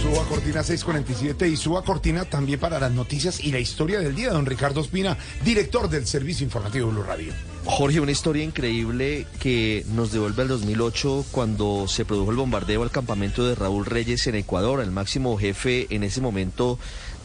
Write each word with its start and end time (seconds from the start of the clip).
Suba 0.00 0.24
Cortina 0.28 0.62
647 0.62 1.48
y 1.48 1.56
suba 1.56 1.82
Cortina 1.82 2.24
también 2.24 2.60
para 2.60 2.78
las 2.78 2.92
noticias 2.92 3.40
y 3.40 3.50
la 3.50 3.58
historia 3.58 3.98
del 3.98 4.14
día. 4.14 4.30
Don 4.30 4.46
Ricardo 4.46 4.80
Espina, 4.80 5.16
director 5.44 5.90
del 5.90 6.06
Servicio 6.06 6.44
Informativo 6.44 6.88
Blue 6.90 7.02
Radio. 7.02 7.32
Jorge, 7.64 7.98
una 7.98 8.12
historia 8.12 8.44
increíble 8.44 9.26
que 9.40 9.84
nos 9.88 10.12
devuelve 10.12 10.42
al 10.42 10.48
2008 10.48 11.26
cuando 11.32 11.88
se 11.88 12.04
produjo 12.04 12.30
el 12.30 12.36
bombardeo 12.36 12.84
al 12.84 12.92
campamento 12.92 13.44
de 13.44 13.56
Raúl 13.56 13.86
Reyes 13.86 14.24
en 14.28 14.36
Ecuador, 14.36 14.80
el 14.80 14.92
máximo 14.92 15.36
jefe 15.36 15.88
en 15.90 16.04
ese 16.04 16.20
momento 16.20 16.78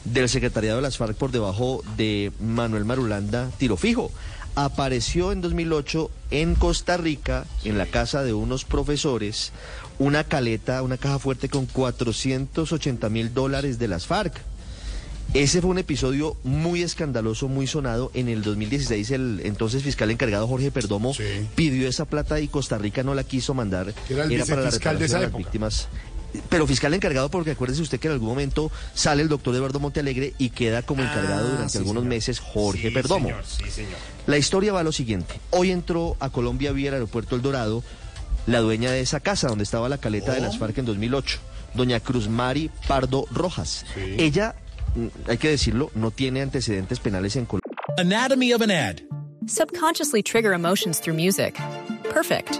del 0.03 0.29
secretariado 0.29 0.77
de 0.77 0.81
las 0.81 0.97
FARC 0.97 1.15
por 1.15 1.31
debajo 1.31 1.83
de 1.95 2.31
Manuel 2.39 2.85
Marulanda, 2.85 3.51
tiro 3.59 3.77
fijo. 3.77 4.11
Apareció 4.55 5.33
en 5.33 5.41
2008 5.41 6.09
en 6.31 6.55
Costa 6.55 6.95
Rica, 6.95 7.45
en 7.65 7.77
la 7.77 7.85
casa 7.87 8.23
de 8.23 8.33
unos 8.33 8.63
profesores, 8.63 9.51
una 9.99 10.23
caleta, 10.23 10.81
una 10.81 10.97
caja 10.97 11.19
fuerte 11.19 11.49
con 11.49 11.65
480 11.65 13.09
mil 13.09 13.33
dólares 13.33 13.79
de 13.79 13.89
las 13.89 14.07
FARC. 14.07 14.33
Ese 15.33 15.59
fue 15.59 15.71
un 15.71 15.77
episodio 15.79 16.37
muy 16.43 16.83
escandaloso, 16.83 17.49
muy 17.49 17.67
sonado. 17.67 18.11
En 18.13 18.29
el 18.29 18.43
2016 18.43 19.11
el 19.11 19.41
entonces 19.43 19.83
fiscal 19.83 20.09
encargado 20.09 20.47
Jorge 20.47 20.71
Perdomo 20.71 21.13
Sí. 21.13 21.23
pidió 21.55 21.89
esa 21.89 22.05
plata 22.05 22.39
y 22.39 22.47
Costa 22.47 22.77
Rica 22.77 23.03
no 23.03 23.13
la 23.15 23.25
quiso 23.25 23.53
mandar. 23.53 23.93
Era 24.09 24.23
el 24.23 24.39
para 24.45 24.61
la 24.61 24.71
de 24.71 24.77
reparación 24.77 25.17
a 25.17 25.19
las 25.23 25.35
víctimas. 25.35 25.87
Pero 26.49 26.67
fiscal 26.67 26.93
encargado 26.93 27.29
porque 27.29 27.51
acuérdese 27.51 27.81
usted 27.81 27.99
que 27.99 28.07
en 28.07 28.13
algún 28.13 28.29
momento 28.29 28.71
sale 28.93 29.21
el 29.21 29.29
doctor 29.29 29.53
Eduardo 29.55 29.79
Montealegre 29.79 30.33
y 30.37 30.49
queda 30.49 30.81
como 30.81 31.01
encargado 31.03 31.47
Ah, 31.47 31.51
durante 31.51 31.69
sí, 31.73 31.77
algunos 31.79 32.01
señor. 32.01 32.09
meses 32.15 32.39
Jorge 32.39 32.87
Sí, 32.89 32.93
Perdomo. 32.93 33.27
señor, 33.29 33.45
sí, 33.45 33.71
señor. 33.71 33.93
La 34.27 34.37
historia 34.37 34.73
va 34.73 34.79
a 34.79 34.83
lo 34.83 34.91
siguiente. 34.91 35.39
Hoy 35.51 35.71
entró 35.71 36.17
a 36.19 36.29
Colombia 36.29 36.71
vía 36.71 36.89
el 36.89 36.95
aeropuerto 36.95 37.35
El 37.35 37.41
Dorado 37.41 37.83
la 38.47 38.59
dueña 38.59 38.91
de 38.91 38.99
esa 39.01 39.19
casa 39.21 39.47
donde 39.47 39.63
estaba 39.63 39.89
la 39.89 39.97
caleta 39.97 40.33
de 40.33 40.39
las 40.41 40.59
FARC 40.59 40.77
en 40.77 40.85
2008, 40.85 41.39
doña 41.73 41.99
Cruz 41.99 42.29
Mari 42.29 42.69
Pardo 42.87 43.25
Rojas. 43.31 43.85
Sí. 43.95 44.15
Ella, 44.19 44.53
mm, 44.95 45.07
hay 45.31 45.37
que 45.39 45.49
decirlo, 45.49 45.89
no 45.95 46.11
tiene 46.11 46.43
antecedentes 46.43 46.99
penales 46.99 47.35
en 47.37 47.45
Colombia. 47.45 47.71
Anatomy 47.97 48.53
of 48.53 48.61
an 48.61 48.69
ad. 48.69 48.97
Subconsciously 49.47 50.21
trigger 50.21 50.53
emotions 50.53 50.99
through 51.01 51.15
music. 51.19 51.55
Perfect. 52.13 52.59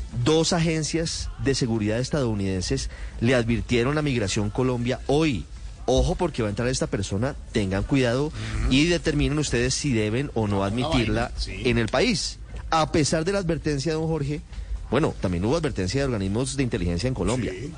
dos 0.23 0.53
agencias 0.53 1.29
de 1.43 1.55
seguridad 1.55 1.99
estadounidenses 1.99 2.89
le 3.19 3.35
advirtieron 3.35 3.97
a 3.97 4.01
Migración 4.01 4.49
Colombia 4.49 4.99
hoy. 5.07 5.45
Ojo 5.85 6.15
porque 6.15 6.41
va 6.41 6.47
a 6.47 6.51
entrar 6.51 6.67
esta 6.67 6.87
persona, 6.87 7.35
tengan 7.51 7.83
cuidado 7.83 8.31
y 8.69 8.85
determinen 8.85 9.39
ustedes 9.39 9.73
si 9.73 9.91
deben 9.91 10.29
o 10.35 10.47
no 10.47 10.63
admitirla 10.63 11.31
sí. 11.37 11.63
en 11.65 11.77
el 11.77 11.87
país. 11.87 12.37
A 12.69 12.91
pesar 12.91 13.25
de 13.25 13.33
la 13.33 13.39
advertencia 13.39 13.91
de 13.91 13.97
don 13.97 14.07
Jorge, 14.07 14.41
bueno, 14.89 15.13
también 15.19 15.43
hubo 15.43 15.57
advertencia 15.57 16.01
de 16.01 16.05
organismos 16.05 16.55
de 16.55 16.63
inteligencia 16.63 17.07
en 17.07 17.13
Colombia. 17.13 17.51
Sí. 17.51 17.73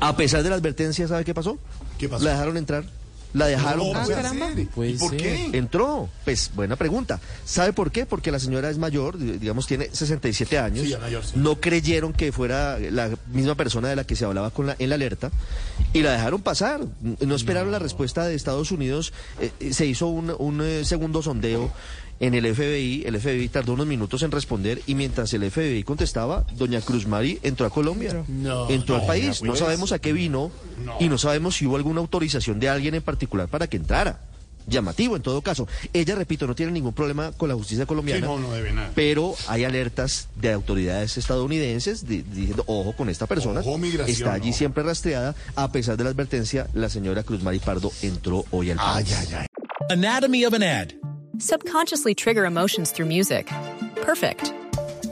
A 0.00 0.16
pesar 0.16 0.42
de 0.42 0.50
la 0.50 0.56
advertencia, 0.56 1.08
¿sabe 1.08 1.24
qué 1.24 1.34
pasó? 1.34 1.58
¿Qué 1.98 2.08
pasó? 2.08 2.24
La 2.24 2.32
dejaron 2.32 2.56
entrar. 2.56 2.84
La 3.34 3.46
dejaron 3.46 3.88
No, 3.88 3.92
pasar. 3.92 4.30
ser. 4.30 4.58
¿Y 4.58 4.94
por 4.94 5.16
qué? 5.16 5.50
Entró. 5.52 6.08
Pues 6.24 6.50
buena 6.54 6.76
pregunta. 6.76 7.20
¿Sabe 7.44 7.72
por 7.74 7.90
qué? 7.90 8.06
Porque 8.06 8.30
la 8.32 8.38
señora 8.38 8.70
es 8.70 8.78
mayor, 8.78 9.18
di- 9.18 9.38
digamos, 9.38 9.66
tiene 9.66 9.88
67 9.92 10.58
años. 10.58 10.86
Sí, 10.86 10.94
mayor, 10.98 11.24
sí. 11.24 11.32
No 11.36 11.60
creyeron 11.60 12.12
que 12.14 12.32
fuera 12.32 12.78
la 12.78 13.10
misma 13.32 13.54
persona 13.54 13.88
de 13.88 13.96
la 13.96 14.04
que 14.04 14.16
se 14.16 14.24
hablaba 14.24 14.50
con 14.50 14.66
la, 14.66 14.76
en 14.78 14.88
la 14.88 14.94
alerta 14.94 15.30
y 15.92 16.00
la 16.02 16.12
dejaron 16.12 16.40
pasar. 16.40 16.80
No 17.20 17.34
esperaron 17.34 17.70
la 17.70 17.78
respuesta 17.78 18.24
de 18.26 18.34
Estados 18.34 18.70
Unidos. 18.72 19.12
Eh, 19.40 19.50
eh, 19.60 19.72
se 19.74 19.84
hizo 19.86 20.06
un, 20.06 20.34
un, 20.38 20.62
eh, 20.62 20.84
segundo 20.86 21.22
sondeo 21.22 21.70
en 22.20 22.34
el 22.34 22.52
FBI. 22.54 23.04
El 23.06 23.20
FBI 23.20 23.48
tardó 23.50 23.74
unos 23.74 23.86
minutos 23.86 24.22
en 24.22 24.30
responder 24.30 24.80
y 24.86 24.94
mientras 24.94 25.32
el 25.34 25.48
FBI 25.50 25.82
contestaba, 25.84 26.44
doña 26.56 26.80
Cruz 26.80 27.06
Mari 27.06 27.38
entró 27.42 27.66
a 27.66 27.70
Colombia. 27.70 28.24
No, 28.26 28.70
entró 28.70 28.96
no, 28.96 29.00
al 29.02 29.06
país. 29.06 29.42
No 29.42 29.48
pues. 29.48 29.60
sabemos 29.60 29.92
a 29.92 29.98
qué 29.98 30.12
vino 30.14 30.50
No. 30.84 30.96
y 31.00 31.08
no 31.08 31.18
sabemos 31.18 31.56
si 31.56 31.66
hubo 31.66 31.76
alguna 31.76 32.00
autorización 32.00 32.58
de 32.60 32.68
alguien 32.68 32.94
en 32.94 33.02
particular 33.02 33.48
para 33.48 33.66
que 33.66 33.76
entrara. 33.76 34.20
Llamativo 34.66 35.16
en 35.16 35.22
todo 35.22 35.40
caso. 35.40 35.66
Ella, 35.94 36.14
repito, 36.14 36.46
no 36.46 36.54
tiene 36.54 36.72
ningún 36.72 36.92
problema 36.92 37.32
con 37.32 37.48
la 37.48 37.54
justicia 37.54 37.86
colombiana. 37.86 38.20
Sí, 38.26 38.26
no, 38.26 38.38
no 38.38 38.52
debe 38.52 38.70
nada. 38.70 38.90
Pero 38.94 39.34
hay 39.46 39.64
alertas 39.64 40.28
de 40.36 40.52
autoridades 40.52 41.16
estadounidenses 41.16 42.06
di- 42.06 42.20
diciendo, 42.20 42.64
ojo 42.66 42.92
con 42.94 43.08
esta 43.08 43.26
persona. 43.26 43.60
Ojo, 43.60 43.78
migración, 43.78 44.14
Está 44.14 44.34
allí 44.34 44.50
ojo. 44.50 44.58
siempre 44.58 44.82
rastreada. 44.82 45.34
A 45.56 45.72
pesar 45.72 45.96
de 45.96 46.04
la 46.04 46.10
advertencia, 46.10 46.66
la 46.74 46.90
señora 46.90 47.22
Cruz 47.22 47.42
Mari 47.42 47.60
Pardo 47.60 47.90
entró 48.02 48.44
hoy 48.50 48.70
al 48.70 48.76
Ay, 48.78 49.04
país. 49.04 49.16
ay, 49.30 49.36
ay. 49.40 49.46
Anatomy 49.88 50.44
of 50.44 50.52
an 50.52 50.62
ad. 50.62 50.88
Subconsciously 51.38 52.14
trigger 52.14 52.44
emotions 52.44 52.92
through 52.92 53.08
music. 53.08 53.46
Perfect. 54.04 54.52